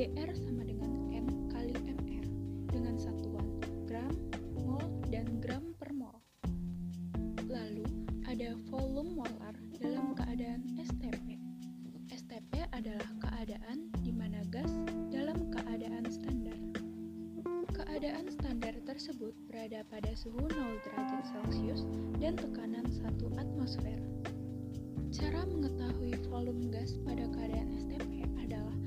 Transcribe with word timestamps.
GR 0.00 0.32
sama 0.32 0.64
dengan 0.64 1.12
M 1.12 1.28
kali 1.52 1.76
MR 1.76 2.24
dengan 2.72 2.96
satuan 2.96 3.44
gram, 3.84 4.08
mol, 4.56 4.80
dan 5.12 5.28
gram 5.44 5.76
per 5.76 5.92
mol. 5.92 6.16
Lalu 7.44 7.84
ada 8.24 8.56
volume 8.72 9.20
molar 9.20 9.52
dalam 9.76 10.16
keadaan 10.16 10.64
STP. 10.80 11.36
STP 12.08 12.64
adalah 12.72 13.12
keadaan 13.28 13.92
di 14.00 14.08
mana 14.16 14.40
gas 14.48 14.72
dalam 15.12 15.52
keadaan 15.52 16.08
standar. 16.08 16.56
Keadaan 17.76 18.32
standar 18.32 18.80
tersebut 18.88 19.36
berada 19.52 19.84
pada 19.92 20.16
suhu 20.16 20.48
0 20.48 20.80
derajat 20.80 21.28
Celcius 21.28 21.84
dan 22.16 22.40
tekanan 22.40 22.88
1 23.04 23.20
atmosfer. 23.36 24.00
Cara 25.12 25.44
mengetahui 25.44 26.16
volume 26.32 26.72
gas 26.72 26.96
pada 27.04 27.28
keadaan 27.36 27.76
STP 27.76 28.24
adalah 28.40 28.79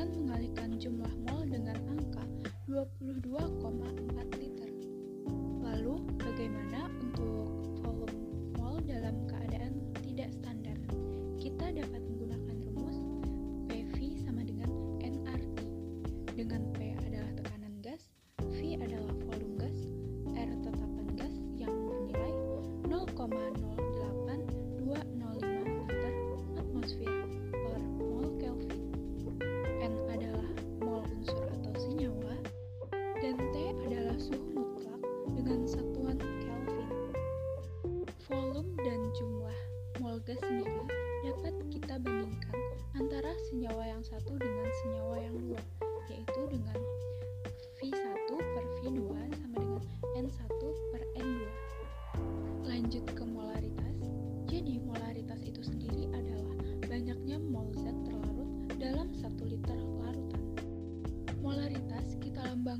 dengan 0.00 0.16
mengalihkan 0.16 0.80
jumlah 0.80 1.12
mol 1.28 1.44
dengan 1.44 1.76
angka 1.92 2.24
22,4 2.72 4.40
liter. 4.40 4.72
Lalu, 5.60 5.94
bagaimana 6.16 6.88
untuk 7.04 7.68
volume 7.84 8.48
mol 8.56 8.80
dalam 8.88 9.28
keadaan 9.28 9.49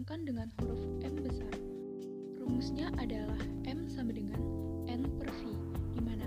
kita 0.01 0.17
lambangkan 0.17 0.21
dengan 0.25 0.49
huruf 0.57 0.81
M 1.05 1.15
besar. 1.21 1.55
Rumusnya 2.41 2.89
adalah 2.97 3.37
M 3.69 3.85
sama 3.93 4.17
dengan 4.17 4.41
N 4.89 5.05
per 5.21 5.29
V, 5.29 5.53
di 5.93 6.01
mana 6.01 6.25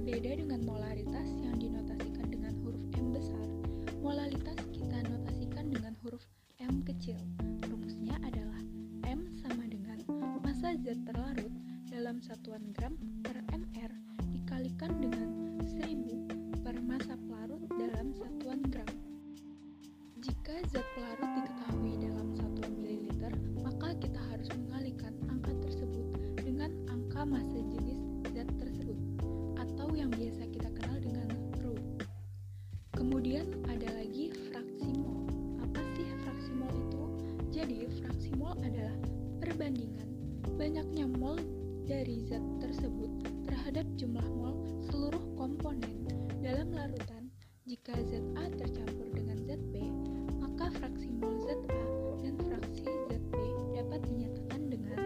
Berbeda 0.00 0.32
dengan 0.32 0.64
molaritas 0.64 1.28
yang 1.44 1.60
dinotasikan 1.60 2.32
dengan 2.32 2.56
huruf 2.64 2.80
M 2.96 3.12
besar, 3.12 3.44
molalitas 4.00 4.56
kita 4.72 4.96
notasikan 5.04 5.68
dengan 5.68 5.92
huruf 6.00 6.24
M 6.56 6.80
kecil. 6.88 7.20
Dari 41.90 42.22
zat 42.30 42.46
tersebut 42.62 43.10
terhadap 43.50 43.82
jumlah 43.98 44.22
mol 44.38 44.54
seluruh 44.86 45.26
komponen 45.34 46.06
dalam 46.38 46.70
larutan. 46.70 47.26
Jika 47.66 47.98
zat 48.06 48.22
A 48.38 48.46
tercampur 48.46 49.10
dengan 49.10 49.42
zat 49.42 49.58
B, 49.74 49.82
maka 50.38 50.70
fraksi 50.78 51.10
mol 51.10 51.34
zat 51.42 51.58
A 51.66 51.82
dan 52.22 52.38
fraksi 52.46 52.86
zat 53.10 53.24
B 53.34 53.42
dapat 53.74 54.06
dinyatakan 54.06 54.70
dengan 54.70 55.02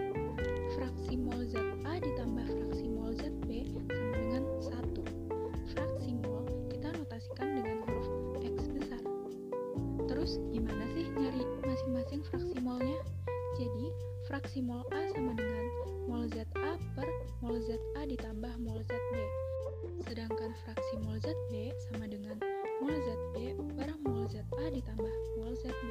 fraksi 0.76 1.16
mol 1.16 1.40
zat 1.48 1.64
A 1.88 1.96
ditambah 2.04 2.52
fraksi 2.52 2.86
mol 2.92 3.16
zat 3.16 3.32
B 3.48 3.64
sama 3.64 4.12
dengan 4.20 4.44
1. 4.60 5.72
Fraksi 5.72 6.10
mol 6.20 6.44
kita 6.68 6.92
notasikan 7.00 7.48
dengan 7.64 7.80
huruf 7.88 8.08
X 8.44 8.68
besar. 8.68 9.00
Terus 10.04 10.36
gimana 10.52 10.84
sih 10.92 11.08
nyari 11.16 11.48
masing-masing 11.64 12.20
fraksi 12.28 12.60
molnya? 12.60 13.00
Jadi, 13.56 13.86
fraksi 14.28 14.60
mol 14.60 14.84
ZA 17.92 18.08
ditambah 18.08 18.54
mol 18.64 18.80
ZB. 18.80 19.12
Sedangkan 20.08 20.56
fraksi 20.64 20.94
mol 21.04 21.20
ZB 21.20 21.76
sama 21.84 22.08
dengan 22.08 22.40
mol 22.80 22.96
ZB 22.96 23.60
per 23.76 23.92
mol 24.00 24.24
ZA 24.32 24.64
ditambah 24.72 25.14
mol 25.36 25.52
ZB. 25.52 25.82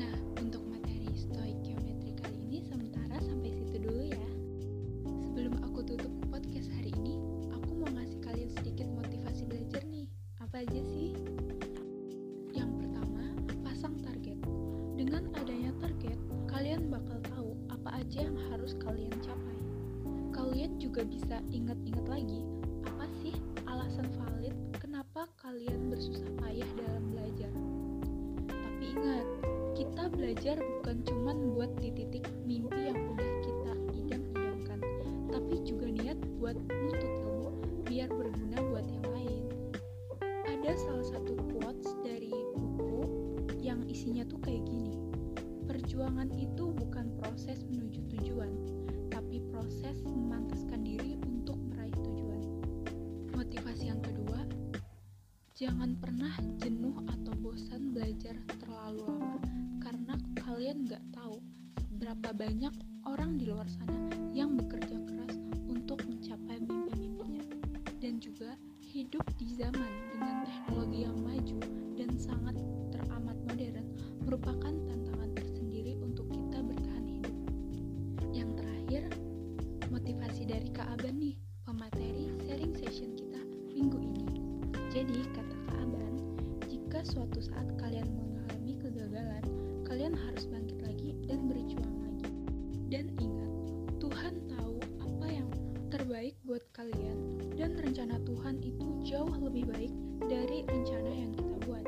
Nah, 0.00 0.16
untuk 0.40 0.64
materi 0.64 1.12
stoik 1.12 1.63
Kalian 20.64 20.80
juga 20.80 21.04
bisa 21.04 21.36
ingat-ingat 21.52 22.08
lagi 22.08 22.40
apa 22.88 23.04
sih 23.20 23.36
alasan 23.68 24.08
valid 24.16 24.56
kenapa 24.80 25.28
kalian 25.44 25.92
bersusah 25.92 26.32
payah 26.40 26.64
dalam 26.80 27.12
belajar. 27.12 27.52
Tapi 28.48 28.84
ingat, 28.96 29.28
kita 29.76 30.08
belajar 30.08 30.56
bukan 30.56 31.04
cuma 31.04 31.36
buat 31.36 31.68
di 31.84 31.92
titik 31.92 32.24
mimpi 32.48 32.80
yang 32.80 32.96
udah 32.96 33.32
kita 33.44 33.72
idam-idamkan, 33.92 34.80
tapi 35.28 35.60
juga 35.68 35.84
niat 35.84 36.16
buat 36.40 36.56
nuntut 36.56 37.12
ilmu 37.12 37.48
biar 37.84 38.08
berguna 38.08 38.56
buat 38.72 38.88
yang 38.88 39.06
lain. 39.12 39.44
Ada 40.48 40.80
salah 40.80 41.04
satu 41.12 41.44
quotes 41.52 41.92
dari 42.00 42.32
buku 42.56 43.04
yang 43.60 43.84
isinya 43.84 44.24
tuh 44.24 44.40
kayak 44.40 44.64
gini. 44.64 44.96
Perjuangan 45.68 46.32
itu 46.32 46.72
bukan 46.72 47.12
proses 47.20 47.60
menuju 47.68 48.03
jangan 55.64 55.96
pernah 55.96 56.36
jenuh 56.60 56.92
atau 57.08 57.32
bosan 57.40 57.96
belajar 57.96 58.36
terlalu 58.60 59.08
lama, 59.08 59.40
karena 59.80 60.12
kalian 60.36 60.84
nggak 60.84 61.00
tahu 61.16 61.40
berapa 61.96 62.36
banyak 62.36 62.74
orang 63.08 63.40
di 63.40 63.48
luar 63.48 63.64
sana 63.72 64.12
yang 64.36 64.60
bekerja 64.60 65.00
keras 65.08 65.40
untuk 65.64 66.04
mencapai 66.04 66.60
mimpi-mimpinya, 66.60 67.48
dan 67.96 68.20
juga 68.20 68.60
hidup 68.92 69.24
di 69.40 69.56
zaman 69.56 69.88
dengan 70.12 70.44
teknologi 70.44 71.08
yang 71.08 71.16
maju 71.24 71.58
dan 71.96 72.12
sangat 72.12 72.60
teramat 72.92 73.36
modern 73.48 73.88
merupakan 74.20 74.74
tantangan 74.84 75.32
tersendiri 75.32 75.96
untuk 75.96 76.28
kita 76.28 76.60
bertahan 76.60 77.08
hidup. 77.08 77.36
Yang 78.36 78.50
terakhir, 78.60 79.02
motivasi 79.88 80.44
dari 80.44 80.68
Kak 80.76 80.92
Aban 81.00 81.24
nih, 81.24 81.40
pemateri 81.64 82.28
sharing 82.44 82.76
session 82.76 83.16
kita 83.16 83.40
minggu 83.72 83.96
ini. 83.96 84.23
Jadi, 84.94 85.26
kata 85.34 85.56
Kak 85.66 85.74
Aban, 85.82 86.14
jika 86.70 87.02
suatu 87.02 87.42
saat 87.42 87.66
kalian 87.82 88.06
mengalami 88.14 88.78
kegagalan, 88.78 89.42
kalian 89.82 90.14
harus 90.14 90.46
bangkit 90.46 90.78
lagi 90.86 91.18
dan 91.26 91.50
berjuang 91.50 91.96
lagi. 92.06 92.30
Dan 92.94 93.10
ingat, 93.18 93.50
Tuhan 93.98 94.38
tahu 94.46 94.78
apa 95.02 95.26
yang 95.26 95.50
terbaik 95.90 96.38
buat 96.46 96.62
kalian 96.78 97.42
dan 97.58 97.74
rencana 97.74 98.22
Tuhan 98.22 98.62
itu 98.62 98.86
jauh 99.02 99.34
lebih 99.34 99.66
baik 99.66 99.90
dari 100.30 100.62
rencana 100.62 101.10
yang 101.10 101.34
kita 101.34 101.54
buat. 101.66 101.86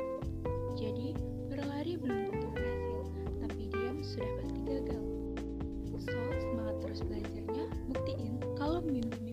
Jadi, 0.75 1.15
berlari 1.47 1.95
belum 1.95 2.27
tentu 2.27 2.47
berhasil, 2.59 3.01
tapi 3.39 3.71
diam 3.71 4.03
sudah 4.03 4.31
pasti 4.43 4.59
gagal. 4.67 5.03
So, 6.03 6.19
semangat 6.43 6.75
terus 6.83 6.99
belajarnya, 7.07 7.71
buktiin 7.87 8.35
kalau 8.59 8.83
mimpi-mimpi 8.83 9.26